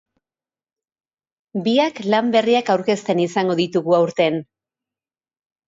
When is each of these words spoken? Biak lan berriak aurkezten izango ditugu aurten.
Biak 1.67 2.01
lan 2.07 2.33
berriak 2.37 2.73
aurkezten 2.77 3.23
izango 3.27 3.59
ditugu 3.63 3.97
aurten. 4.01 4.43